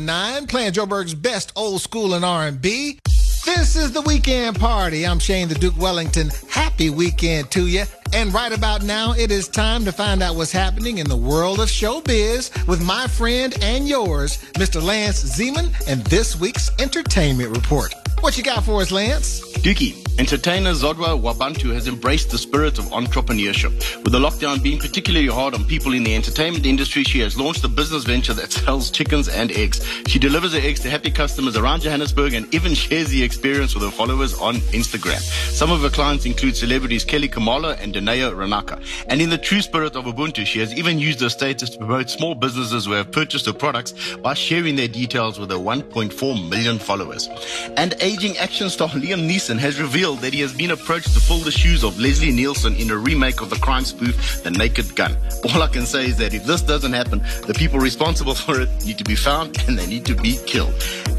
[0.00, 2.98] Nine, playing Joburg's best old school and R&B.
[3.44, 5.06] This is the weekend party.
[5.06, 6.30] I'm Shane the Duke Wellington.
[6.50, 7.84] Happy weekend to you.
[8.12, 11.60] And right about now, it is time to find out what's happening in the world
[11.60, 14.82] of showbiz with my friend and yours, Mr.
[14.82, 17.94] Lance Zeman, and this week's entertainment report.
[18.20, 19.40] What you got for us, Lance?
[19.58, 23.72] Dookie, entertainer Zodwa Wabantu has embraced the spirit of entrepreneurship.
[24.04, 27.64] With the lockdown being particularly hard on people in the entertainment industry, she has launched
[27.64, 29.84] a business venture that sells chickens and eggs.
[30.06, 33.82] She delivers her eggs to happy customers around Johannesburg and even shares the experience with
[33.82, 35.20] her followers on Instagram.
[35.52, 38.80] Some of her clients include celebrities Kelly Khumalo and Dineo Ranaka.
[39.08, 42.10] And in the true spirit of Ubuntu, she has even used her status to promote
[42.10, 46.78] small businesses who have purchased her products by sharing their details with her 1.4 million
[46.78, 47.28] followers.
[47.76, 51.40] And aging action star Liam Neeson has revealed that he has been approached to fill
[51.40, 55.14] the shoes of Leslie Nielsen in a remake of the crime spoof The Naked Gun.
[55.44, 58.70] All I can say is that if this doesn't happen, the people responsible for it
[58.86, 60.72] need to be found and they need to be killed.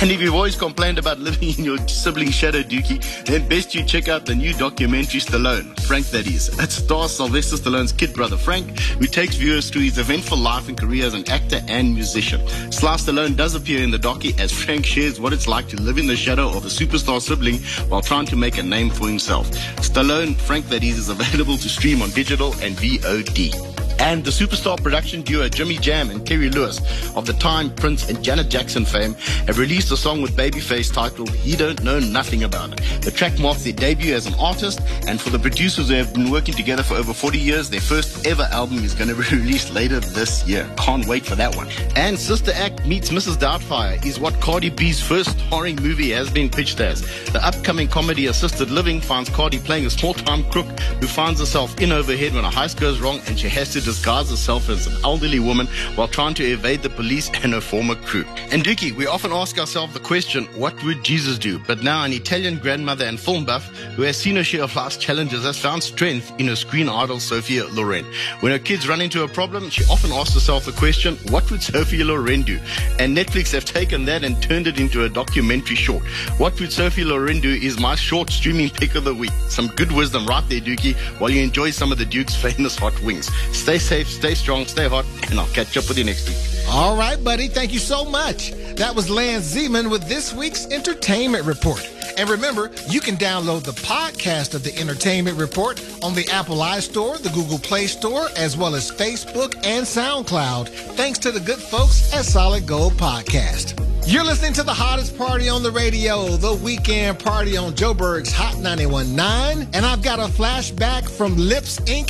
[0.00, 3.84] And if you've always complained about living in your sibling's shadow, Dookie, then best you
[3.84, 6.48] check out the new documentary Stallone, Frank that is.
[6.58, 10.78] It stars Sylvester Stallone's kid brother Frank, who takes viewers through his eventful life and
[10.78, 12.40] career as an actor and musician.
[12.72, 15.98] Sly Stallone does appear in the docu as Frank shares what it's like to live
[15.98, 17.58] in the shadow of a superstar sibling
[17.90, 19.50] while trying to make a name for himself.
[19.82, 24.82] Stallone, Frank that is, is available to stream on digital and VOD and the superstar
[24.82, 26.80] production duo Jimmy Jam and Terry Lewis
[27.14, 29.14] of the Time, Prince, and Janet Jackson fame
[29.46, 33.02] have released a song with Babyface titled He Don't Know Nothing About It.
[33.02, 36.30] The track marks their debut as an artist, and for the producers who have been
[36.30, 39.72] working together for over 40 years, their first ever album is going to be released
[39.74, 40.68] later this year.
[40.78, 41.68] Can't wait for that one.
[41.94, 43.36] And Sister Act meets Mrs.
[43.36, 47.02] Doubtfire is what Cardi B's first starring movie has been pitched as.
[47.32, 50.66] The upcoming comedy Assisted Living finds Cardi playing a small-time crook
[51.00, 53.89] who finds herself in over head when a heist goes wrong and she has to
[53.90, 57.96] disguise herself as an elderly woman while trying to evade the police and her former
[57.96, 58.24] crew.
[58.52, 61.58] And Dookie, we often ask ourselves the question, what would Jesus do?
[61.58, 63.66] But now an Italian grandmother and film buff
[63.96, 67.18] who has seen her share of life's challenges has found strength in her screen idol
[67.18, 68.04] Sophia Loren.
[68.38, 71.60] When her kids run into a problem, she often asks herself the question, what would
[71.60, 72.60] Sophia Loren do?
[73.00, 76.04] And Netflix have taken that and turned it into a documentary short.
[76.38, 79.32] What would Sophia Loren do is my short streaming pick of the week.
[79.48, 82.94] Some good wisdom right there, Dookie, while you enjoy some of the Duke's famous hot
[83.02, 83.26] wings.
[83.52, 86.38] Stay safe, stay strong, stay hot, and I'll catch up with you next week.
[86.68, 87.48] All right, buddy.
[87.48, 88.52] Thank you so much.
[88.76, 91.86] That was Lance Zeman with this week's Entertainment Report.
[92.16, 97.18] And remember, you can download the podcast of the Entertainment Report on the Apple iStore,
[97.18, 102.12] the Google Play Store, as well as Facebook and SoundCloud, thanks to the good folks
[102.12, 103.78] at Solid Gold Podcast.
[104.06, 108.54] You're listening to the hottest party on the radio, the weekend party on Joburg's Hot
[108.54, 112.08] 91.9, and I've got a flashback from Lips Inc.